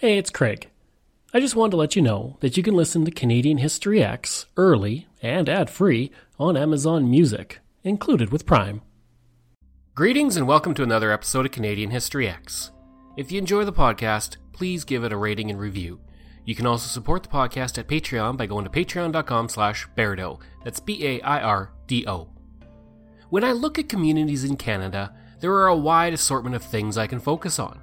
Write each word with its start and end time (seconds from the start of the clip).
Hey, 0.00 0.16
it's 0.16 0.30
Craig. 0.30 0.70
I 1.34 1.40
just 1.40 1.54
wanted 1.54 1.72
to 1.72 1.76
let 1.76 1.94
you 1.94 2.00
know 2.00 2.38
that 2.40 2.56
you 2.56 2.62
can 2.62 2.72
listen 2.72 3.04
to 3.04 3.10
Canadian 3.10 3.58
History 3.58 3.98
Ehx 3.98 4.46
early 4.56 5.06
and 5.20 5.46
ad 5.46 5.68
free 5.68 6.10
on 6.38 6.56
Amazon 6.56 7.10
Music, 7.10 7.58
included 7.84 8.32
with 8.32 8.46
Prime. 8.46 8.80
Greetings 9.94 10.38
and 10.38 10.48
welcome 10.48 10.72
to 10.72 10.82
another 10.82 11.12
episode 11.12 11.44
of 11.44 11.52
Canadian 11.52 11.90
History 11.90 12.26
Ehx. 12.26 12.70
If 13.18 13.30
you 13.30 13.36
enjoy 13.36 13.64
the 13.64 13.74
podcast, 13.74 14.38
please 14.52 14.84
give 14.84 15.04
it 15.04 15.12
a 15.12 15.18
rating 15.18 15.50
and 15.50 15.60
review. 15.60 16.00
You 16.46 16.54
can 16.54 16.64
also 16.64 16.88
support 16.88 17.22
the 17.22 17.28
podcast 17.28 17.76
at 17.76 17.86
Patreon 17.86 18.38
by 18.38 18.46
going 18.46 18.64
to 18.64 18.70
patreon.com 18.70 19.50
slash 19.50 19.86
Bairdo. 19.98 20.40
That's 20.64 20.80
B-A-I-R-D-O. 20.80 22.28
When 23.28 23.44
I 23.44 23.52
look 23.52 23.78
at 23.78 23.90
communities 23.90 24.44
in 24.44 24.56
Canada, 24.56 25.14
there 25.40 25.52
are 25.52 25.66
a 25.66 25.76
wide 25.76 26.14
assortment 26.14 26.56
of 26.56 26.62
things 26.62 26.96
I 26.96 27.06
can 27.06 27.20
focus 27.20 27.58
on. 27.58 27.82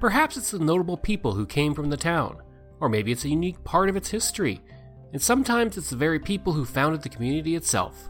Perhaps 0.00 0.38
it's 0.38 0.50
the 0.50 0.58
notable 0.58 0.96
people 0.96 1.34
who 1.34 1.44
came 1.44 1.74
from 1.74 1.90
the 1.90 1.96
town, 1.96 2.38
or 2.80 2.88
maybe 2.88 3.12
it's 3.12 3.26
a 3.26 3.28
unique 3.28 3.62
part 3.64 3.90
of 3.90 3.96
its 3.96 4.08
history, 4.08 4.62
and 5.12 5.20
sometimes 5.20 5.76
it's 5.76 5.90
the 5.90 5.96
very 5.96 6.18
people 6.18 6.54
who 6.54 6.64
founded 6.64 7.02
the 7.02 7.10
community 7.10 7.54
itself. 7.54 8.08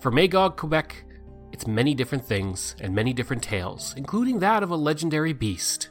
For 0.00 0.10
Magog, 0.10 0.56
Quebec, 0.56 1.04
it's 1.52 1.66
many 1.66 1.94
different 1.94 2.24
things 2.24 2.74
and 2.80 2.92
many 2.92 3.12
different 3.12 3.42
tales, 3.42 3.94
including 3.96 4.40
that 4.40 4.64
of 4.64 4.70
a 4.72 4.76
legendary 4.76 5.32
beast. 5.32 5.90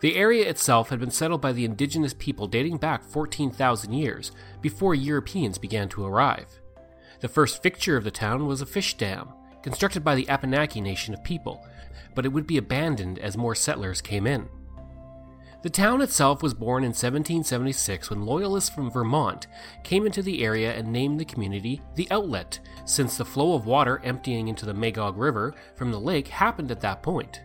The 0.00 0.16
area 0.16 0.48
itself 0.48 0.88
had 0.88 1.00
been 1.00 1.10
settled 1.10 1.42
by 1.42 1.52
the 1.52 1.66
indigenous 1.66 2.14
people 2.14 2.46
dating 2.46 2.78
back 2.78 3.04
14,000 3.04 3.92
years 3.92 4.32
before 4.62 4.94
Europeans 4.94 5.58
began 5.58 5.90
to 5.90 6.06
arrive. 6.06 6.48
The 7.20 7.28
first 7.28 7.62
fixture 7.62 7.96
of 7.96 8.04
the 8.04 8.10
town 8.10 8.46
was 8.46 8.62
a 8.62 8.66
fish 8.66 8.96
dam, 8.96 9.28
constructed 9.62 10.02
by 10.02 10.14
the 10.14 10.28
Abenaki 10.30 10.80
nation 10.80 11.12
of 11.12 11.22
people, 11.24 11.62
but 12.14 12.24
it 12.24 12.30
would 12.30 12.46
be 12.46 12.58
abandoned 12.58 13.18
as 13.18 13.36
more 13.36 13.54
settlers 13.54 14.00
came 14.00 14.26
in. 14.26 14.48
The 15.62 15.70
town 15.70 16.00
itself 16.00 16.42
was 16.42 16.54
born 16.54 16.84
in 16.84 16.90
1776 16.90 18.10
when 18.10 18.24
loyalists 18.24 18.70
from 18.70 18.90
Vermont 18.90 19.48
came 19.82 20.06
into 20.06 20.22
the 20.22 20.44
area 20.44 20.72
and 20.72 20.92
named 20.92 21.18
the 21.18 21.24
community 21.24 21.82
the 21.96 22.06
Outlet, 22.10 22.60
since 22.84 23.16
the 23.16 23.24
flow 23.24 23.54
of 23.54 23.66
water 23.66 24.00
emptying 24.04 24.46
into 24.46 24.64
the 24.64 24.74
Magog 24.74 25.16
River 25.16 25.54
from 25.74 25.90
the 25.90 25.98
lake 25.98 26.28
happened 26.28 26.70
at 26.70 26.80
that 26.82 27.02
point. 27.02 27.40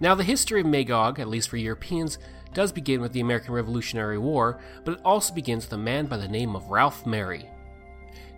Now, 0.00 0.14
the 0.14 0.24
history 0.24 0.60
of 0.60 0.66
Magog, 0.66 1.18
at 1.18 1.28
least 1.28 1.48
for 1.48 1.56
Europeans, 1.56 2.18
does 2.52 2.72
begin 2.72 3.00
with 3.00 3.12
the 3.12 3.20
American 3.20 3.54
Revolutionary 3.54 4.18
War, 4.18 4.60
but 4.84 4.94
it 4.94 5.00
also 5.04 5.32
begins 5.32 5.64
with 5.64 5.72
a 5.74 5.78
man 5.78 6.06
by 6.06 6.16
the 6.16 6.28
name 6.28 6.56
of 6.56 6.68
Ralph 6.68 7.06
Merry. 7.06 7.48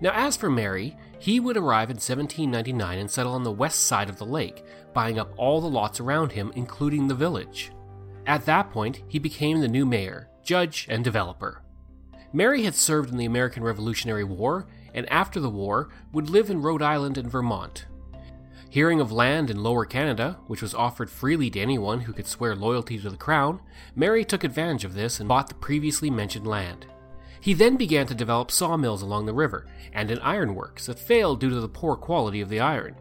Now, 0.02 0.10
as 0.14 0.36
for 0.36 0.50
Merry, 0.50 0.96
he 1.20 1.38
would 1.38 1.56
arrive 1.56 1.88
in 1.88 1.94
1799 1.94 2.98
and 2.98 3.08
settle 3.08 3.34
on 3.34 3.44
the 3.44 3.52
west 3.52 3.84
side 3.84 4.08
of 4.08 4.18
the 4.18 4.26
lake, 4.26 4.64
buying 4.92 5.16
up 5.16 5.32
all 5.36 5.60
the 5.60 5.68
lots 5.68 6.00
around 6.00 6.32
him, 6.32 6.50
including 6.56 7.06
the 7.06 7.14
village. 7.14 7.70
At 8.26 8.44
that 8.46 8.72
point, 8.72 9.04
he 9.06 9.20
became 9.20 9.60
the 9.60 9.68
new 9.68 9.86
mayor, 9.86 10.28
judge, 10.42 10.88
and 10.90 11.04
developer. 11.04 11.62
Merry 12.32 12.64
had 12.64 12.74
served 12.74 13.10
in 13.10 13.16
the 13.16 13.26
American 13.26 13.62
Revolutionary 13.62 14.24
War, 14.24 14.66
and 14.92 15.08
after 15.08 15.38
the 15.38 15.48
war, 15.48 15.90
would 16.12 16.28
live 16.28 16.50
in 16.50 16.62
Rhode 16.62 16.82
Island 16.82 17.16
and 17.16 17.30
Vermont. 17.30 17.86
Hearing 18.70 19.00
of 19.00 19.12
land 19.12 19.50
in 19.50 19.62
Lower 19.62 19.84
Canada, 19.84 20.36
which 20.48 20.62
was 20.62 20.74
offered 20.74 21.10
freely 21.10 21.48
to 21.50 21.60
anyone 21.60 22.00
who 22.00 22.12
could 22.12 22.26
swear 22.26 22.56
loyalty 22.56 22.98
to 22.98 23.10
the 23.10 23.16
crown, 23.16 23.60
Merry 23.94 24.24
took 24.24 24.42
advantage 24.42 24.84
of 24.84 24.94
this 24.94 25.20
and 25.20 25.28
bought 25.28 25.48
the 25.48 25.54
previously 25.54 26.10
mentioned 26.10 26.46
land. 26.46 26.86
He 27.42 27.54
then 27.54 27.76
began 27.76 28.06
to 28.06 28.14
develop 28.14 28.52
sawmills 28.52 29.02
along 29.02 29.26
the 29.26 29.34
river 29.34 29.66
and 29.92 30.12
an 30.12 30.20
ironworks 30.20 30.86
that 30.86 31.00
failed 31.00 31.40
due 31.40 31.50
to 31.50 31.60
the 31.60 31.68
poor 31.68 31.96
quality 31.96 32.40
of 32.40 32.48
the 32.48 32.60
iron. 32.60 32.94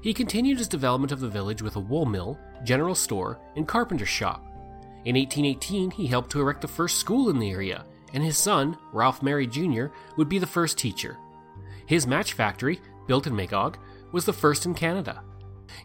He 0.00 0.14
continued 0.14 0.56
his 0.56 0.68
development 0.68 1.12
of 1.12 1.20
the 1.20 1.28
village 1.28 1.60
with 1.60 1.76
a 1.76 1.80
wool 1.80 2.06
mill, 2.06 2.38
general 2.64 2.94
store, 2.94 3.38
and 3.56 3.68
carpenter 3.68 4.06
shop. 4.06 4.42
In 5.04 5.16
1818, 5.16 5.90
he 5.90 6.06
helped 6.06 6.30
to 6.30 6.40
erect 6.40 6.62
the 6.62 6.68
first 6.68 6.96
school 6.96 7.28
in 7.28 7.38
the 7.38 7.50
area, 7.50 7.84
and 8.14 8.24
his 8.24 8.38
son, 8.38 8.78
Ralph 8.94 9.22
Merry 9.22 9.46
Jr., 9.46 9.88
would 10.16 10.30
be 10.30 10.38
the 10.38 10.46
first 10.46 10.78
teacher. 10.78 11.18
His 11.84 12.06
match 12.06 12.32
factory, 12.32 12.80
built 13.06 13.26
in 13.26 13.36
Magog, 13.36 13.76
was 14.12 14.24
the 14.24 14.32
first 14.32 14.64
in 14.64 14.72
Canada. 14.72 15.22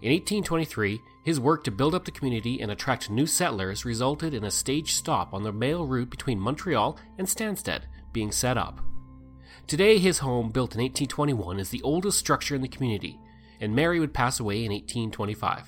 In 0.01 0.13
1823, 0.13 1.01
his 1.29 1.40
work 1.40 1.63
to 1.63 1.69
build 1.69 1.94
up 1.94 2.06
the 2.06 2.12
community 2.12 2.59
and 2.59 2.72
attract 2.72 3.12
new 3.12 3.28
settlers 3.28 3.85
resulted 3.85 4.34
in 4.34 4.44
a 4.45 4.51
stage 4.51 4.94
stop 4.94 5.31
on 5.31 5.44
the 5.44 5.51
mail 5.51 5.85
route 5.85 6.09
between 6.09 6.40
Montreal 6.40 6.97
and 7.19 7.28
Stanstead 7.28 7.84
being 8.12 8.31
set 8.31 8.57
up. 8.57 8.81
Today, 9.68 10.00
his 10.00 10.18
home, 10.18 10.50
built 10.50 10.73
in 10.73 10.81
1821, 10.81 11.59
is 11.59 11.69
the 11.69 11.84
oldest 11.84 12.18
structure 12.18 12.56
in 12.56 12.63
the 12.63 12.68
community, 12.68 13.19
and 13.62 13.75
Merry 13.75 14.00
would 14.00 14.12
pass 14.12 14.39
away 14.39 14.66
in 14.66 14.72
1825. 14.72 15.68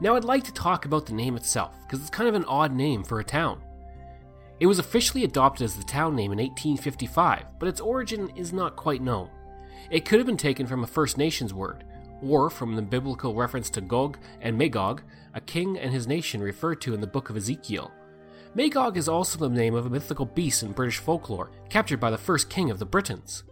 Now, 0.00 0.14
I'd 0.14 0.22
like 0.22 0.44
to 0.44 0.52
talk 0.52 0.84
about 0.84 1.06
the 1.06 1.14
name 1.14 1.34
itself, 1.34 1.74
because 1.82 2.00
it's 2.00 2.08
kind 2.08 2.28
of 2.28 2.36
an 2.36 2.44
odd 2.44 2.72
name 2.72 3.02
for 3.02 3.18
a 3.18 3.24
town. 3.24 3.60
It 4.60 4.66
was 4.66 4.78
officially 4.78 5.24
adopted 5.24 5.64
as 5.64 5.74
the 5.74 5.82
town 5.82 6.14
name 6.14 6.30
in 6.30 6.38
1855, 6.38 7.58
but 7.58 7.68
its 7.68 7.80
origin 7.80 8.30
is 8.36 8.52
not 8.52 8.76
quite 8.76 9.02
known. 9.02 9.30
It 9.90 10.04
could 10.04 10.20
have 10.20 10.26
been 10.26 10.36
taken 10.36 10.68
from 10.68 10.84
a 10.84 10.86
First 10.86 11.18
Nations 11.18 11.52
word, 11.52 11.82
or 12.22 12.50
from 12.50 12.76
the 12.76 12.82
biblical 12.82 13.34
reference 13.34 13.70
to 13.70 13.80
Gog 13.80 14.18
and 14.40 14.56
Magog, 14.56 15.02
a 15.34 15.40
king 15.40 15.78
and 15.78 15.92
his 15.92 16.06
nation 16.06 16.40
referred 16.40 16.80
to 16.82 16.94
in 16.94 17.00
the 17.00 17.06
book 17.06 17.30
of 17.30 17.36
Ezekiel. 17.36 17.90
Magog 18.54 18.96
is 18.96 19.08
also 19.08 19.38
the 19.38 19.48
name 19.48 19.74
of 19.74 19.86
a 19.86 19.90
mythical 19.90 20.26
beast 20.26 20.62
in 20.62 20.72
British 20.72 20.98
folklore, 20.98 21.50
captured 21.68 21.98
by 21.98 22.10
the 22.10 22.18
first 22.18 22.48
king 22.48 22.70
of 22.70 22.78
the 22.78 22.86
Britons. 22.86 23.42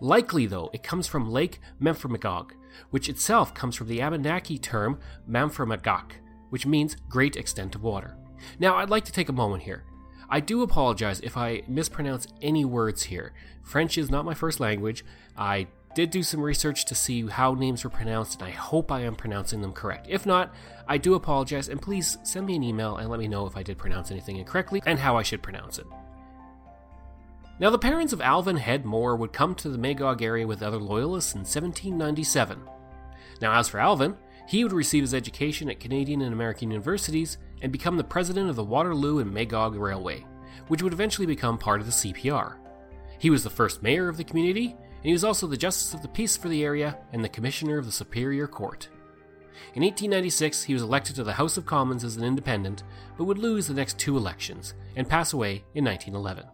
Likely, 0.00 0.46
though, 0.46 0.70
it 0.72 0.82
comes 0.82 1.06
from 1.06 1.30
Lake 1.30 1.60
Memphremagog, 1.80 2.52
which 2.90 3.08
itself 3.08 3.54
comes 3.54 3.76
from 3.76 3.88
the 3.88 4.00
Abenaki 4.00 4.58
term 4.58 4.98
Mamframagak, 5.28 6.12
which 6.50 6.66
means 6.66 6.96
great 7.08 7.36
extent 7.36 7.74
of 7.74 7.82
water. 7.82 8.16
Now, 8.58 8.76
I'd 8.76 8.90
like 8.90 9.04
to 9.04 9.12
take 9.12 9.28
a 9.28 9.32
moment 9.32 9.62
here. 9.62 9.84
I 10.28 10.40
do 10.40 10.62
apologize 10.62 11.20
if 11.20 11.36
I 11.36 11.62
mispronounce 11.66 12.26
any 12.40 12.64
words 12.64 13.04
here. 13.04 13.32
French 13.62 13.98
is 13.98 14.10
not 14.10 14.24
my 14.24 14.34
first 14.34 14.60
language. 14.60 15.04
I 15.36 15.66
did 15.94 16.10
do 16.10 16.22
some 16.22 16.40
research 16.40 16.84
to 16.84 16.94
see 16.94 17.26
how 17.26 17.54
names 17.54 17.82
were 17.82 17.90
pronounced, 17.90 18.40
and 18.40 18.48
I 18.48 18.52
hope 18.52 18.92
I 18.92 19.00
am 19.00 19.16
pronouncing 19.16 19.60
them 19.60 19.72
correct. 19.72 20.06
If 20.08 20.24
not, 20.24 20.54
I 20.86 20.98
do 20.98 21.14
apologize, 21.14 21.68
and 21.68 21.82
please 21.82 22.18
send 22.22 22.46
me 22.46 22.56
an 22.56 22.62
email 22.62 22.96
and 22.96 23.08
let 23.08 23.18
me 23.18 23.28
know 23.28 23.46
if 23.46 23.56
I 23.56 23.62
did 23.62 23.78
pronounce 23.78 24.10
anything 24.10 24.36
incorrectly 24.36 24.82
and 24.86 24.98
how 24.98 25.16
I 25.16 25.22
should 25.22 25.42
pronounce 25.42 25.78
it. 25.78 25.86
Now, 27.58 27.70
the 27.70 27.78
parents 27.78 28.12
of 28.12 28.20
Alvin 28.20 28.56
Head 28.56 28.86
Moore 28.86 29.16
would 29.16 29.32
come 29.32 29.54
to 29.56 29.68
the 29.68 29.78
Magog 29.78 30.22
area 30.22 30.46
with 30.46 30.62
other 30.62 30.78
loyalists 30.78 31.34
in 31.34 31.40
1797. 31.40 32.62
Now, 33.42 33.58
as 33.58 33.68
for 33.68 33.80
Alvin, 33.80 34.16
he 34.48 34.64
would 34.64 34.72
receive 34.72 35.02
his 35.02 35.14
education 35.14 35.68
at 35.68 35.80
Canadian 35.80 36.22
and 36.22 36.32
American 36.32 36.70
universities 36.70 37.36
and 37.62 37.70
become 37.70 37.96
the 37.96 38.04
president 38.04 38.48
of 38.48 38.56
the 38.56 38.64
Waterloo 38.64 39.18
and 39.18 39.32
Magog 39.32 39.74
Railway, 39.74 40.24
which 40.68 40.82
would 40.82 40.92
eventually 40.92 41.26
become 41.26 41.58
part 41.58 41.80
of 41.80 41.86
the 41.86 41.92
CPR. 41.92 42.56
He 43.18 43.28
was 43.28 43.44
the 43.44 43.50
first 43.50 43.82
mayor 43.82 44.08
of 44.08 44.16
the 44.16 44.24
community 44.24 44.76
and 45.00 45.06
he 45.06 45.12
was 45.12 45.24
also 45.24 45.46
the 45.46 45.56
Justice 45.56 45.94
of 45.94 46.02
the 46.02 46.08
Peace 46.08 46.36
for 46.36 46.48
the 46.48 46.62
area 46.62 46.98
and 47.12 47.24
the 47.24 47.28
Commissioner 47.28 47.78
of 47.78 47.86
the 47.86 47.92
Superior 47.92 48.46
Court. 48.46 48.88
In 49.74 49.82
1896, 49.82 50.64
he 50.64 50.74
was 50.74 50.82
elected 50.82 51.16
to 51.16 51.24
the 51.24 51.32
House 51.32 51.56
of 51.56 51.64
Commons 51.64 52.04
as 52.04 52.16
an 52.16 52.24
independent, 52.24 52.82
but 53.16 53.24
would 53.24 53.38
lose 53.38 53.66
the 53.66 53.74
next 53.74 53.98
two 53.98 54.16
elections 54.16 54.74
and 54.96 55.08
pass 55.08 55.32
away 55.32 55.64
in 55.74 55.84
1911. 55.84 56.44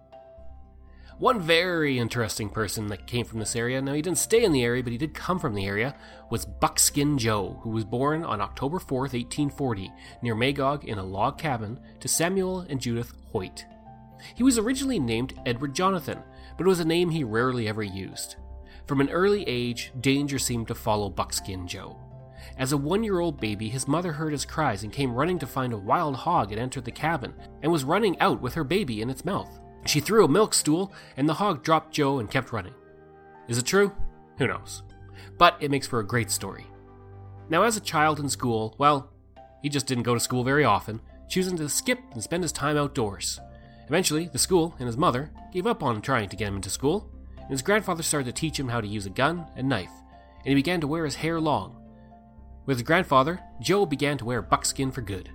One 1.19 1.41
very 1.41 1.99
interesting 1.99 2.51
person 2.51 2.89
that 2.89 3.07
came 3.07 3.25
from 3.25 3.39
this 3.39 3.57
area, 3.57 3.81
now 3.81 3.95
he 3.95 4.03
didn't 4.03 4.19
stay 4.19 4.45
in 4.45 4.53
the 4.53 4.65
area, 4.65 4.83
but 4.83 4.93
he 4.93 4.99
did 4.99 5.15
come 5.15 5.39
from 5.39 5.55
the 5.55 5.65
area, 5.65 5.97
was 6.31 6.45
Buckskin 6.45 7.17
Joe, 7.17 7.59
who 7.63 7.71
was 7.71 7.85
born 7.85 8.23
on 8.23 8.43
October 8.43 8.79
4th, 8.79 9.15
1840, 9.15 9.91
near 10.23 10.35
Magog 10.35 10.85
in 10.85 10.99
a 10.99 11.03
log 11.03 11.39
cabin 11.39 11.81
to 12.01 12.09
Samuel 12.09 12.61
and 12.69 12.81
Judith 12.81 13.13
Hoyt. 13.33 13.65
He 14.35 14.43
was 14.43 14.59
originally 14.59 14.99
named 14.99 15.41
Edward 15.47 15.75
Jonathan, 15.75 16.19
but 16.57 16.67
it 16.67 16.69
was 16.69 16.81
a 16.81 16.85
name 16.85 17.11
he 17.11 17.25
rarely 17.25 17.69
ever 17.69 17.83
used. 17.83 18.37
From 18.87 19.01
an 19.01 19.11
early 19.11 19.43
age, 19.49 19.93
danger 20.01 20.39
seemed 20.39 20.69
to 20.69 20.75
follow 20.75 21.11
Buckskin 21.11 21.67
Joe. 21.67 21.99
As 22.59 22.73
a 22.73 22.77
one 22.77 23.03
year 23.03 23.19
old 23.19 23.41
baby, 23.41 23.69
his 23.69 23.89
mother 23.89 24.13
heard 24.13 24.33
his 24.33 24.45
cries 24.45 24.83
and 24.83 24.93
came 24.93 25.15
running 25.15 25.39
to 25.41 25.47
find 25.47 25.73
a 25.73 25.79
wild 25.79 26.17
hog 26.17 26.51
had 26.51 26.59
entered 26.59 26.85
the 26.85 26.91
cabin 26.91 27.35
and 27.63 27.71
was 27.71 27.85
running 27.85 28.19
out 28.21 28.41
with 28.41 28.55
her 28.55 28.65
baby 28.65 29.03
in 29.03 29.11
its 29.11 29.25
mouth. 29.25 29.59
She 29.87 30.01
threw 30.01 30.25
a 30.25 30.29
milk 30.29 30.55
stool, 30.55 30.93
and 31.17 31.29
the 31.29 31.35
hog 31.35 31.63
dropped 31.63 31.95
Joe 31.95 32.19
and 32.19 32.31
kept 32.31 32.53
running. 32.53 32.75
Is 33.49 33.59
it 33.59 33.67
true? 33.67 33.93
Who 34.39 34.47
knows? 34.47 34.83
But 35.39 35.57
it 35.61 35.71
makes 35.71 35.87
for 35.87 36.01
a 36.01 36.07
great 36.07 36.31
story. 36.31 36.67
Now, 37.49 37.63
as 37.63 37.77
a 37.77 37.81
child 37.81 38.19
in 38.19 38.29
school, 38.29 38.75
well, 38.79 39.13
he 39.63 39.69
just 39.69 39.87
didn't 39.87 40.03
go 40.05 40.15
to 40.15 40.21
school 40.21 40.43
very 40.43 40.65
often, 40.65 41.01
choosing 41.29 41.57
to 41.59 41.69
skip 41.69 42.01
and 42.13 42.23
spend 42.23 42.43
his 42.43 42.53
time 42.53 42.77
outdoors. 42.77 43.39
Eventually, 43.87 44.29
the 44.33 44.39
school 44.39 44.75
and 44.79 44.87
his 44.87 44.97
mother 44.97 45.31
gave 45.57 45.67
up 45.67 45.83
on 45.83 46.03
trying 46.03 46.29
to 46.29 46.37
get 46.37 46.49
him 46.49 46.57
into 46.57 46.69
school, 46.69 47.11
and 47.39 47.49
his 47.49 47.63
grandfather 47.63 48.03
started 48.03 48.27
to 48.27 48.39
teach 48.39 48.61
him 48.61 48.69
how 48.69 48.79
to 48.79 48.87
use 48.87 49.07
a 49.07 49.11
gun 49.11 49.47
and 49.57 49.67
knife, 49.67 49.91
and 50.41 50.49
he 50.49 50.55
began 50.55 50.83
to 50.83 50.87
wear 50.87 51.07
his 51.07 51.15
hair 51.15 51.41
long. 51.41 51.75
With 52.67 52.77
his 52.77 52.83
grandfather, 52.83 53.41
Joe 53.63 53.87
began 53.87 54.19
to 54.19 54.27
wear 54.27 54.43
buckskin 54.43 54.91
for 54.91 55.01
good. 55.01 55.31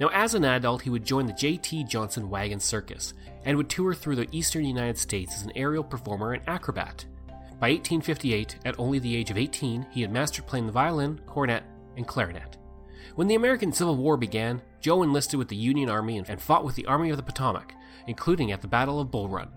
Now, 0.00 0.08
as 0.08 0.34
an 0.34 0.44
adult, 0.44 0.82
he 0.82 0.90
would 0.90 1.04
join 1.04 1.26
the 1.26 1.32
J.T. 1.32 1.84
Johnson 1.84 2.28
Wagon 2.28 2.58
Circus 2.58 3.14
and 3.44 3.56
would 3.56 3.68
tour 3.68 3.94
through 3.94 4.16
the 4.16 4.26
eastern 4.32 4.64
United 4.64 4.98
States 4.98 5.36
as 5.36 5.42
an 5.42 5.52
aerial 5.54 5.84
performer 5.84 6.32
and 6.32 6.42
acrobat. 6.48 7.04
By 7.60 7.70
1858, 7.70 8.58
at 8.64 8.74
only 8.80 8.98
the 8.98 9.14
age 9.14 9.30
of 9.30 9.38
18, 9.38 9.86
he 9.92 10.02
had 10.02 10.10
mastered 10.10 10.48
playing 10.48 10.66
the 10.66 10.72
violin, 10.72 11.20
cornet, 11.24 11.62
and 11.96 12.04
clarinet. 12.04 12.56
When 13.14 13.28
the 13.28 13.36
American 13.36 13.72
Civil 13.72 13.96
War 13.96 14.16
began, 14.16 14.60
Joe 14.80 15.04
enlisted 15.04 15.38
with 15.38 15.46
the 15.46 15.54
Union 15.54 15.88
Army 15.88 16.18
and 16.18 16.42
fought 16.42 16.64
with 16.64 16.74
the 16.74 16.86
Army 16.86 17.10
of 17.10 17.16
the 17.16 17.22
Potomac, 17.22 17.75
including 18.06 18.52
at 18.52 18.60
the 18.60 18.68
Battle 18.68 19.00
of 19.00 19.10
Bull 19.10 19.28
Run. 19.28 19.48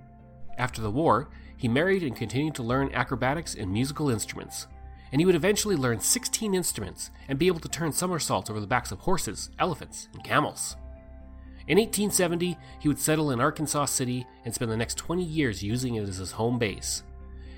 After 0.57 0.81
the 0.81 0.91
war, 0.91 1.29
he 1.55 1.67
married 1.67 2.03
and 2.03 2.15
continued 2.15 2.55
to 2.55 2.63
learn 2.63 2.93
acrobatics 2.93 3.55
and 3.55 3.71
musical 3.71 4.09
instruments, 4.09 4.67
and 5.11 5.19
he 5.19 5.25
would 5.25 5.35
eventually 5.35 5.75
learn 5.75 5.99
16 5.99 6.53
instruments 6.53 7.11
and 7.27 7.39
be 7.39 7.47
able 7.47 7.59
to 7.59 7.69
turn 7.69 7.91
somersaults 7.91 8.49
over 8.49 8.59
the 8.59 8.67
backs 8.67 8.91
of 8.91 8.99
horses, 8.99 9.49
elephants, 9.59 10.07
and 10.13 10.23
camels. 10.23 10.75
In 11.67 11.77
1870, 11.77 12.57
he 12.79 12.87
would 12.87 12.99
settle 12.99 13.31
in 13.31 13.39
Arkansas 13.39 13.85
City 13.85 14.25
and 14.43 14.53
spend 14.53 14.71
the 14.71 14.77
next 14.77 14.97
20 14.97 15.23
years 15.23 15.63
using 15.63 15.95
it 15.95 16.07
as 16.07 16.17
his 16.17 16.31
home 16.31 16.57
base. 16.57 17.03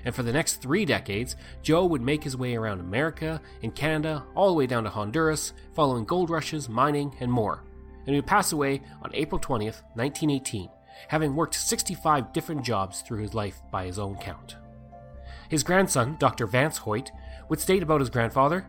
And 0.04 0.14
for 0.14 0.22
the 0.22 0.32
next 0.32 0.56
three 0.56 0.84
decades, 0.84 1.36
Joe 1.62 1.86
would 1.86 2.02
make 2.02 2.24
his 2.24 2.36
way 2.36 2.54
around 2.54 2.80
America 2.80 3.40
and 3.62 3.74
Canada, 3.74 4.24
all 4.34 4.48
the 4.48 4.54
way 4.54 4.66
down 4.66 4.84
to 4.84 4.90
Honduras, 4.90 5.52
following 5.74 6.04
gold 6.04 6.28
rushes, 6.28 6.68
mining, 6.68 7.14
and 7.20 7.30
more. 7.30 7.62
And 8.06 8.14
he 8.14 8.16
would 8.16 8.26
pass 8.26 8.52
away 8.52 8.82
on 9.02 9.10
April 9.14 9.40
20th, 9.40 9.82
1918, 9.94 10.68
having 11.08 11.34
worked 11.34 11.54
65 11.54 12.32
different 12.32 12.64
jobs 12.64 13.02
through 13.02 13.22
his 13.22 13.34
life 13.34 13.62
by 13.70 13.86
his 13.86 13.98
own 13.98 14.16
count. 14.16 14.56
His 15.48 15.62
grandson, 15.62 16.16
Dr. 16.18 16.46
Vance 16.46 16.78
Hoyt, 16.78 17.10
would 17.48 17.60
state 17.60 17.82
about 17.82 18.00
his 18.00 18.10
grandfather 18.10 18.66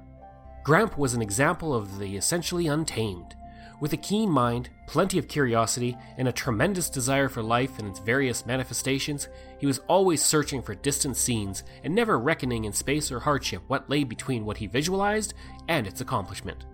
Gramp 0.63 0.97
was 0.97 1.13
an 1.13 1.21
example 1.21 1.73
of 1.73 1.99
the 1.99 2.15
essentially 2.15 2.67
untamed. 2.67 3.35
With 3.81 3.91
a 3.91 3.97
keen 3.97 4.29
mind, 4.29 4.69
plenty 4.87 5.19
of 5.19 5.27
curiosity, 5.27 5.97
and 6.17 6.29
a 6.29 6.31
tremendous 6.31 6.89
desire 6.89 7.27
for 7.27 7.43
life 7.43 7.79
and 7.79 7.87
its 7.89 7.99
various 7.99 8.45
manifestations, 8.45 9.27
he 9.59 9.65
was 9.65 9.79
always 9.89 10.23
searching 10.23 10.61
for 10.61 10.73
distant 10.73 11.17
scenes 11.17 11.65
and 11.83 11.93
never 11.93 12.17
reckoning 12.17 12.63
in 12.63 12.71
space 12.71 13.11
or 13.11 13.19
hardship 13.19 13.61
what 13.67 13.89
lay 13.89 14.05
between 14.05 14.45
what 14.45 14.55
he 14.55 14.67
visualized 14.67 15.33
and 15.67 15.85
its 15.85 15.99
accomplishment. 15.99 16.65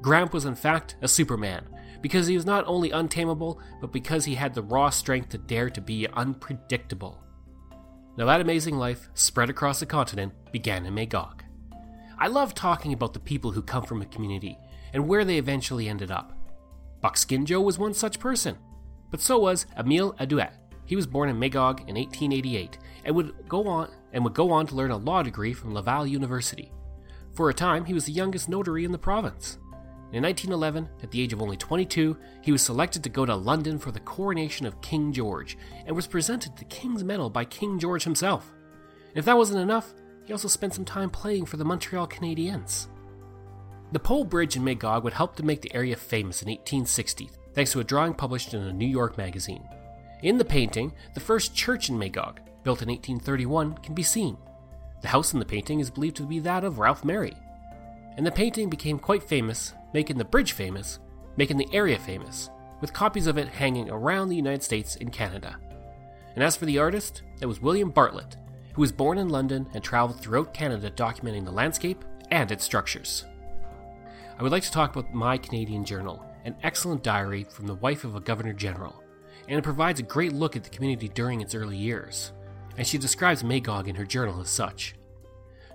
Gramp 0.00 0.32
was 0.32 0.44
in 0.44 0.54
fact 0.54 0.96
a 1.02 1.08
Superman, 1.08 1.66
because 2.00 2.26
he 2.26 2.36
was 2.36 2.46
not 2.46 2.64
only 2.66 2.90
untamable, 2.90 3.60
but 3.80 3.92
because 3.92 4.24
he 4.24 4.34
had 4.34 4.54
the 4.54 4.62
raw 4.62 4.90
strength 4.90 5.30
to 5.30 5.38
dare 5.38 5.70
to 5.70 5.80
be 5.80 6.06
unpredictable. 6.08 7.22
Now, 8.16 8.26
that 8.26 8.40
amazing 8.40 8.76
life, 8.76 9.08
spread 9.14 9.50
across 9.50 9.80
the 9.80 9.86
continent, 9.86 10.32
began 10.52 10.86
in 10.86 10.94
Magog. 10.94 11.44
I 12.18 12.26
love 12.26 12.54
talking 12.54 12.92
about 12.92 13.14
the 13.14 13.20
people 13.20 13.52
who 13.52 13.62
come 13.62 13.84
from 13.84 14.02
a 14.02 14.06
community 14.06 14.58
and 14.92 15.08
where 15.08 15.24
they 15.24 15.38
eventually 15.38 15.88
ended 15.88 16.10
up. 16.10 16.36
Buckskin 17.00 17.46
Joe 17.46 17.62
was 17.62 17.78
one 17.78 17.94
such 17.94 18.20
person, 18.20 18.58
but 19.10 19.20
so 19.20 19.38
was 19.38 19.66
Emile 19.78 20.12
Adouet. 20.14 20.52
He 20.84 20.96
was 20.96 21.06
born 21.06 21.28
in 21.28 21.38
Magog 21.38 21.80
in 21.88 21.94
1888 21.94 22.78
and 23.04 23.14
would 23.14 23.48
go 23.48 23.66
on 23.68 23.90
and 24.12 24.24
would 24.24 24.34
go 24.34 24.50
on 24.50 24.66
to 24.66 24.74
learn 24.74 24.90
a 24.90 24.96
law 24.96 25.22
degree 25.22 25.52
from 25.52 25.72
Laval 25.72 26.06
University. 26.06 26.72
For 27.32 27.48
a 27.48 27.54
time, 27.54 27.84
he 27.84 27.94
was 27.94 28.06
the 28.06 28.12
youngest 28.12 28.48
notary 28.48 28.84
in 28.84 28.92
the 28.92 28.98
province. 28.98 29.58
In 30.12 30.24
1911, 30.24 30.88
at 31.04 31.10
the 31.12 31.22
age 31.22 31.32
of 31.32 31.40
only 31.40 31.56
22, 31.56 32.16
he 32.42 32.50
was 32.50 32.62
selected 32.62 33.04
to 33.04 33.08
go 33.08 33.24
to 33.24 33.34
London 33.34 33.78
for 33.78 33.92
the 33.92 34.00
coronation 34.00 34.66
of 34.66 34.80
King 34.80 35.12
George 35.12 35.56
and 35.86 35.94
was 35.94 36.08
presented 36.08 36.56
the 36.56 36.64
King's 36.64 37.04
Medal 37.04 37.30
by 37.30 37.44
King 37.44 37.78
George 37.78 38.02
himself. 38.02 38.52
And 39.10 39.18
if 39.18 39.24
that 39.26 39.36
wasn't 39.36 39.60
enough, 39.60 39.94
he 40.24 40.32
also 40.32 40.48
spent 40.48 40.74
some 40.74 40.84
time 40.84 41.10
playing 41.10 41.46
for 41.46 41.58
the 41.58 41.64
Montreal 41.64 42.08
Canadiens. 42.08 42.88
The 43.92 44.00
Pole 44.00 44.24
Bridge 44.24 44.56
in 44.56 44.64
Magog 44.64 45.04
would 45.04 45.12
help 45.12 45.36
to 45.36 45.44
make 45.44 45.62
the 45.62 45.74
area 45.74 45.94
famous 45.94 46.42
in 46.42 46.48
1860, 46.48 47.30
thanks 47.54 47.70
to 47.72 47.80
a 47.80 47.84
drawing 47.84 48.14
published 48.14 48.52
in 48.52 48.62
a 48.62 48.72
New 48.72 48.86
York 48.86 49.16
magazine. 49.16 49.62
In 50.22 50.38
the 50.38 50.44
painting, 50.44 50.92
the 51.14 51.20
first 51.20 51.54
church 51.54 51.88
in 51.88 51.98
Magog, 51.98 52.40
built 52.64 52.82
in 52.82 52.88
1831, 52.88 53.74
can 53.78 53.94
be 53.94 54.02
seen. 54.02 54.36
The 55.02 55.08
house 55.08 55.32
in 55.32 55.38
the 55.38 55.46
painting 55.46 55.80
is 55.80 55.90
believed 55.90 56.16
to 56.16 56.24
be 56.24 56.40
that 56.40 56.64
of 56.64 56.78
Ralph 56.78 57.04
Merry. 57.04 57.36
And 58.16 58.26
the 58.26 58.30
painting 58.30 58.68
became 58.68 58.98
quite 58.98 59.22
famous, 59.22 59.72
making 59.92 60.18
the 60.18 60.24
bridge 60.24 60.52
famous, 60.52 60.98
making 61.36 61.56
the 61.56 61.68
area 61.72 61.98
famous, 61.98 62.50
with 62.80 62.92
copies 62.92 63.26
of 63.26 63.38
it 63.38 63.48
hanging 63.48 63.90
around 63.90 64.28
the 64.28 64.36
United 64.36 64.62
States 64.62 64.96
and 64.96 65.12
Canada. 65.12 65.56
And 66.34 66.44
as 66.44 66.56
for 66.56 66.66
the 66.66 66.78
artist, 66.78 67.22
it 67.40 67.46
was 67.46 67.60
William 67.60 67.90
Bartlett, 67.90 68.36
who 68.74 68.80
was 68.80 68.92
born 68.92 69.18
in 69.18 69.28
London 69.28 69.66
and 69.74 69.82
traveled 69.82 70.20
throughout 70.20 70.54
Canada 70.54 70.90
documenting 70.90 71.44
the 71.44 71.50
landscape 71.50 72.04
and 72.30 72.50
its 72.50 72.64
structures. 72.64 73.24
I 74.38 74.42
would 74.42 74.52
like 74.52 74.62
to 74.62 74.70
talk 74.70 74.94
about 74.94 75.12
My 75.12 75.36
Canadian 75.36 75.84
Journal, 75.84 76.24
an 76.44 76.56
excellent 76.62 77.02
diary 77.02 77.44
from 77.44 77.66
the 77.66 77.74
wife 77.74 78.04
of 78.04 78.16
a 78.16 78.20
Governor 78.20 78.52
General, 78.52 79.02
and 79.48 79.58
it 79.58 79.62
provides 79.62 80.00
a 80.00 80.04
great 80.04 80.32
look 80.32 80.56
at 80.56 80.64
the 80.64 80.70
community 80.70 81.08
during 81.08 81.40
its 81.40 81.54
early 81.54 81.76
years, 81.76 82.32
and 82.78 82.86
she 82.86 82.96
describes 82.96 83.44
Magog 83.44 83.88
in 83.88 83.96
her 83.96 84.06
journal 84.06 84.40
as 84.40 84.48
such. 84.48 84.94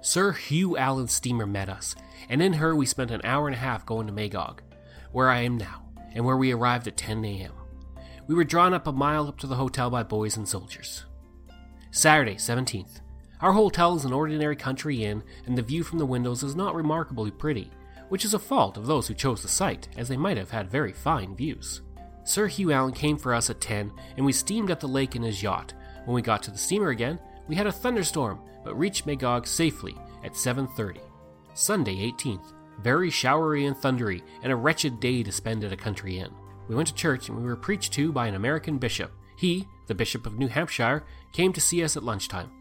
Sir 0.06 0.34
Hugh 0.34 0.78
Allan's 0.78 1.14
steamer 1.14 1.48
met 1.48 1.68
us, 1.68 1.96
and 2.30 2.40
in 2.40 2.54
her 2.54 2.76
we 2.76 2.86
spent 2.86 3.10
an 3.10 3.22
hour 3.24 3.48
and 3.48 3.56
a 3.56 3.60
half 3.60 3.88
going 3.88 4.06
to 4.06 4.14
Magog, 4.14 4.62
where 5.12 5.32
I 5.32 5.40
am 5.40 5.58
now, 5.58 5.82
and 6.14 6.24
where 6.24 6.38
we 6.38 6.54
arrived 6.54 6.88
at 6.88 6.96
10 6.96 7.26
a.m. 7.26 7.52
We 8.28 8.36
were 8.36 8.44
drawn 8.44 8.76
up 8.76 8.86
a 8.86 8.92
mile 8.92 9.28
up 9.28 9.40
to 9.40 9.48
the 9.48 9.56
hotel 9.56 9.90
by 9.90 10.04
boys 10.04 10.38
and 10.38 10.48
soldiers. 10.48 11.06
Saturday, 11.90 12.36
17th. 12.36 13.02
Our 13.42 13.54
hotel 13.54 13.96
is 13.96 14.06
an 14.06 14.14
ordinary 14.14 14.56
country 14.56 15.04
inn, 15.04 15.24
and 15.48 15.58
the 15.58 15.64
view 15.64 15.84
from 15.84 15.98
the 15.98 16.06
windows 16.06 16.44
is 16.44 16.56
not 16.56 16.76
remarkably 16.76 17.32
pretty, 17.32 17.72
which 18.10 18.26
is 18.26 18.36
a 18.36 18.40
fault 18.40 18.78
of 18.78 18.86
those 18.86 19.08
who 19.08 19.16
chose 19.16 19.42
the 19.42 19.48
site, 19.48 19.88
as 19.98 20.08
they 20.08 20.18
might 20.18 20.38
have 20.38 20.52
had 20.52 20.70
very 20.70 20.94
fine 20.94 21.36
views. 21.36 21.82
Sir 22.24 22.46
Hugh 22.46 22.72
Allan 22.72 22.94
came 22.94 23.18
for 23.18 23.34
us 23.34 23.50
at 23.50 23.60
10, 23.60 23.92
and 24.18 24.24
we 24.24 24.34
steamed 24.34 24.70
up 24.70 24.82
the 24.82 24.88
lake 24.88 25.16
in 25.16 25.24
his 25.24 25.42
yacht. 25.42 25.74
When 26.06 26.14
we 26.14 26.22
got 26.22 26.44
to 26.44 26.52
the 26.52 26.60
steamer 26.60 26.90
again, 26.90 27.20
we 27.48 27.56
had 27.56 27.68
a 27.68 27.72
thunderstorm, 27.72 28.40
but 28.64 28.78
reached 28.78 29.06
Magog 29.06 29.46
safely 29.48 29.96
at 30.24 30.36
7:30. 30.36 31.00
Sunday, 31.54 31.96
18th. 32.12 32.54
Very 32.82 33.10
showery 33.10 33.66
and 33.66 33.76
thundery, 33.76 34.22
and 34.44 34.52
a 34.52 34.56
wretched 34.56 35.00
day 35.00 35.24
to 35.24 35.32
spend 35.32 35.64
at 35.64 35.72
a 35.72 35.78
country 35.78 36.20
inn. 36.20 36.32
We 36.68 36.76
went 36.76 36.88
to 36.90 36.94
church 36.94 37.30
and 37.30 37.38
we 37.38 37.44
were 37.44 37.56
preached 37.56 37.94
to 37.94 38.12
by 38.12 38.28
an 38.28 38.36
American 38.36 38.78
bishop. 38.78 39.12
He, 39.38 39.68
the 39.88 39.96
Bishop 39.96 40.26
of 40.26 40.38
New 40.38 40.48
Hampshire, 40.48 41.06
came 41.32 41.54
to 41.54 41.62
see 41.62 41.84
us 41.84 41.96
at 41.96 42.04
lunchtime. 42.04 42.52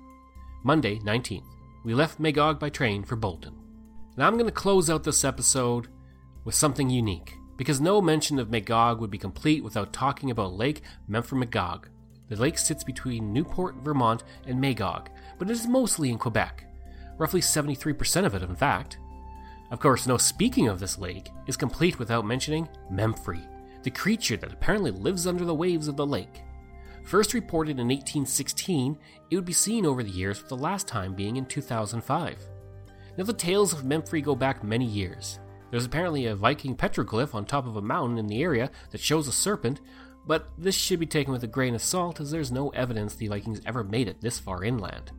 Monday, 0.62 0.98
19th. 1.00 1.46
We 1.84 1.94
left 1.94 2.20
Magog 2.20 2.58
by 2.58 2.70
train 2.70 3.02
for 3.02 3.16
Bolton. 3.16 3.54
Now 4.16 4.26
I'm 4.26 4.34
going 4.34 4.46
to 4.46 4.52
close 4.52 4.88
out 4.88 5.04
this 5.04 5.24
episode 5.24 5.88
with 6.44 6.54
something 6.54 6.90
unique, 6.90 7.34
because 7.56 7.80
no 7.80 8.00
mention 8.00 8.38
of 8.38 8.50
Magog 8.50 9.00
would 9.00 9.10
be 9.10 9.18
complete 9.18 9.64
without 9.64 9.92
talking 9.92 10.30
about 10.30 10.54
Lake 10.54 10.82
Memphremagog. 11.08 11.86
The 12.28 12.36
lake 12.36 12.58
sits 12.58 12.82
between 12.82 13.32
Newport, 13.32 13.76
Vermont, 13.76 14.24
and 14.46 14.60
Magog, 14.60 15.10
but 15.38 15.50
it 15.50 15.52
is 15.52 15.66
mostly 15.66 16.10
in 16.10 16.18
Quebec. 16.18 16.64
Roughly 17.18 17.40
73% 17.40 18.24
of 18.24 18.34
it, 18.34 18.42
in 18.42 18.56
fact. 18.56 18.98
Of 19.70 19.80
course, 19.80 20.06
no 20.06 20.16
speaking 20.16 20.68
of 20.68 20.80
this 20.80 20.98
lake 20.98 21.28
is 21.46 21.56
complete 21.56 21.98
without 21.98 22.26
mentioning 22.26 22.68
Memphrey, 22.90 23.42
the 23.82 23.90
creature 23.90 24.36
that 24.38 24.52
apparently 24.52 24.90
lives 24.90 25.26
under 25.26 25.44
the 25.44 25.54
waves 25.54 25.88
of 25.88 25.96
the 25.96 26.06
lake. 26.06 26.42
First 27.04 27.34
reported 27.34 27.78
in 27.78 27.88
1816, 27.88 28.98
it 29.30 29.36
would 29.36 29.44
be 29.44 29.52
seen 29.52 29.84
over 29.84 30.02
the 30.02 30.10
years, 30.10 30.40
with 30.40 30.48
the 30.48 30.56
last 30.56 30.88
time 30.88 31.14
being 31.14 31.36
in 31.36 31.44
2005. 31.44 32.38
Now, 33.16 33.24
the 33.24 33.32
tales 33.32 33.72
of 33.72 33.84
Memphrey 33.84 34.22
go 34.22 34.34
back 34.34 34.64
many 34.64 34.86
years. 34.86 35.38
There's 35.70 35.84
apparently 35.84 36.26
a 36.26 36.36
Viking 36.36 36.76
petroglyph 36.76 37.34
on 37.34 37.44
top 37.44 37.66
of 37.66 37.76
a 37.76 37.82
mountain 37.82 38.18
in 38.18 38.26
the 38.26 38.42
area 38.42 38.70
that 38.90 39.00
shows 39.00 39.28
a 39.28 39.32
serpent, 39.32 39.80
but 40.26 40.50
this 40.56 40.74
should 40.74 41.00
be 41.00 41.06
taken 41.06 41.32
with 41.32 41.44
a 41.44 41.48
grain 41.48 41.74
of 41.74 41.82
salt 41.82 42.20
as 42.20 42.30
there's 42.30 42.52
no 42.52 42.70
evidence 42.70 43.14
the 43.14 43.28
Vikings 43.28 43.60
ever 43.66 43.84
made 43.84 44.08
it 44.08 44.20
this 44.20 44.38
far 44.38 44.64
inland. 44.64 45.12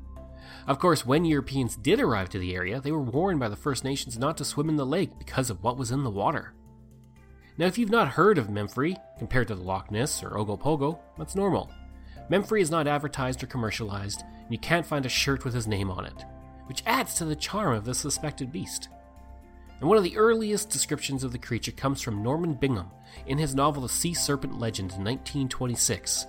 Of 0.68 0.80
course, 0.80 1.06
when 1.06 1.26
Europeans 1.26 1.76
did 1.76 2.00
arrive 2.00 2.30
to 2.30 2.40
the 2.40 2.56
area, 2.56 2.80
they 2.80 2.92
were 2.92 3.02
warned 3.02 3.40
by 3.40 3.50
the 3.50 3.56
First 3.56 3.84
Nations 3.84 4.18
not 4.18 4.38
to 4.38 4.46
swim 4.46 4.70
in 4.70 4.78
the 4.78 4.86
lake 4.86 5.20
because 5.20 5.50
of 5.50 5.64
what 5.64 5.78
was 5.78 5.92
in 5.92 6.04
the 6.04 6.10
water. 6.10 6.54
Now, 7.58 7.68
if 7.68 7.78
you've 7.78 7.90
not 7.90 8.10
heard 8.10 8.38
of 8.38 8.50
Memphrey, 8.50 8.98
compared 9.18 9.48
to 9.50 9.56
the 9.56 9.62
Loch 9.62 9.92
Ness 9.92 10.24
or 10.24 10.32
Ogopogo, 10.32 11.00
that's 11.18 11.36
normal. 11.36 11.72
Memphrey 12.30 12.62
is 12.62 12.72
not 12.72 12.88
advertised 12.88 13.44
or 13.44 13.48
commercialized, 13.48 14.24
and 14.44 14.52
you 14.52 14.58
can't 14.58 14.86
find 14.86 15.06
a 15.06 15.10
shirt 15.10 15.46
with 15.46 15.54
his 15.54 15.68
name 15.68 15.92
on 15.92 16.06
it 16.06 16.26
which 16.68 16.84
adds 16.86 17.14
to 17.16 17.26
the 17.26 17.36
charm 17.36 17.74
of 17.74 17.86
the 17.86 17.94
suspected 17.94 18.52
beast. 18.52 18.90
And 19.80 19.90
one 19.90 19.98
of 19.98 20.04
the 20.04 20.18
earliest 20.18 20.70
descriptions 20.70 21.24
of 21.24 21.32
the 21.32 21.38
creature 21.38 21.72
comes 21.72 22.02
from 22.02 22.24
Norman 22.24 22.54
Bingham 22.54 22.90
in 23.28 23.38
his 23.38 23.56
novel 23.56 23.84
The 23.84 23.90
Sea 23.90 24.14
Serpent 24.14 24.60
Legend 24.60 24.92
in 24.92 25.04
1926. 25.04 26.28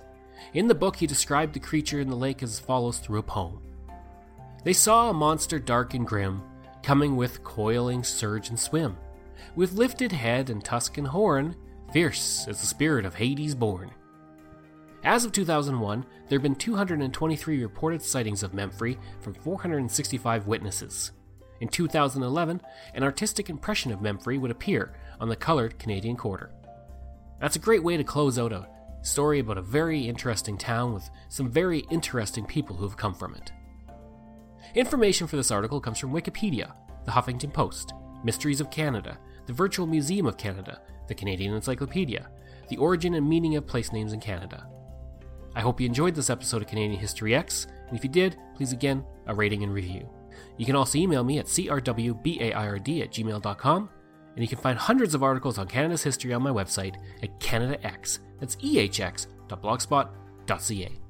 In 0.53 0.67
the 0.67 0.75
book, 0.75 0.95
he 0.95 1.07
described 1.07 1.53
the 1.53 1.59
creature 1.59 1.99
in 1.99 2.09
the 2.09 2.15
lake 2.15 2.43
as 2.43 2.59
follows 2.59 2.99
through 2.99 3.19
a 3.19 3.23
poem 3.23 3.59
They 4.63 4.73
saw 4.73 5.09
a 5.09 5.13
monster 5.13 5.59
dark 5.59 5.93
and 5.93 6.05
grim, 6.05 6.41
coming 6.83 7.15
with 7.15 7.43
coiling 7.43 8.03
surge 8.03 8.49
and 8.49 8.59
swim, 8.59 8.97
with 9.55 9.73
lifted 9.73 10.11
head 10.11 10.49
and 10.49 10.63
tusk 10.63 10.97
and 10.97 11.07
horn, 11.07 11.55
fierce 11.91 12.47
as 12.47 12.61
the 12.61 12.67
spirit 12.67 13.05
of 13.05 13.15
Hades 13.15 13.55
born. 13.55 13.91
As 15.03 15.23
of 15.23 15.31
2001, 15.31 16.05
there 16.27 16.37
have 16.37 16.43
been 16.43 16.55
223 16.55 17.61
reported 17.61 18.01
sightings 18.01 18.43
of 18.43 18.51
Memphrey 18.51 18.97
from 19.21 19.33
465 19.33 20.47
witnesses. 20.47 21.11
In 21.59 21.67
2011, 21.67 22.61
an 22.93 23.03
artistic 23.03 23.49
impression 23.49 23.91
of 23.91 23.99
Memphrey 23.99 24.39
would 24.39 24.51
appear 24.51 24.93
on 25.19 25.29
the 25.29 25.35
colored 25.35 25.79
Canadian 25.79 26.15
Quarter. 26.15 26.51
That's 27.39 27.55
a 27.55 27.59
great 27.59 27.83
way 27.83 27.97
to 27.97 28.03
close 28.03 28.37
out 28.37 28.51
a 28.51 28.67
story 29.01 29.39
about 29.39 29.57
a 29.57 29.61
very 29.61 30.01
interesting 30.01 30.57
town 30.57 30.93
with 30.93 31.09
some 31.29 31.49
very 31.49 31.79
interesting 31.91 32.45
people 32.45 32.75
who 32.75 32.87
have 32.87 32.97
come 32.97 33.13
from 33.13 33.35
it. 33.35 33.51
Information 34.75 35.27
for 35.27 35.37
this 35.37 35.51
article 35.51 35.79
comes 35.79 35.97
from 35.97 36.11
Wikipedia, 36.11 36.73
the 37.05 37.11
Huffington 37.11 37.53
Post, 37.53 37.93
Mysteries 38.23 38.59
of 38.59 38.69
Canada, 38.69 39.17
the 39.45 39.53
Virtual 39.53 39.87
Museum 39.87 40.25
of 40.25 40.37
Canada, 40.37 40.81
the 41.07 41.15
Canadian 41.15 41.53
Encyclopedia, 41.53 42.29
the 42.69 42.77
origin 42.77 43.13
and 43.13 43.27
meaning 43.27 43.55
of 43.55 43.65
place 43.65 43.93
names 43.93 44.13
in 44.13 44.19
Canada. 44.19 44.67
I 45.55 45.61
hope 45.61 45.79
you 45.79 45.87
enjoyed 45.87 46.15
this 46.15 46.29
episode 46.29 46.61
of 46.61 46.67
Canadian 46.67 46.99
History 46.99 47.31
Ehx, 47.31 47.67
and 47.87 47.97
if 47.97 48.03
you 48.03 48.09
did, 48.09 48.37
please 48.55 48.73
again, 48.73 49.05
a 49.25 49.33
rating 49.33 49.63
and 49.63 49.73
review. 49.73 50.09
You 50.57 50.65
can 50.65 50.75
also 50.75 50.97
email 50.97 51.23
me 51.23 51.39
at 51.39 51.45
crwbaiRd 51.45 53.01
at 53.01 53.11
gmail.com, 53.11 53.89
and 54.35 54.43
you 54.43 54.47
can 54.47 54.59
find 54.59 54.77
hundreds 54.77 55.15
of 55.15 55.23
articles 55.23 55.57
on 55.57 55.67
Canada's 55.67 56.03
history 56.03 56.33
on 56.33 56.43
my 56.43 56.51
website 56.51 56.95
at 57.23 57.39
CanadaX. 57.39 58.19
That's 58.39 58.55
ehx.blogspot.ca. 58.57 61.06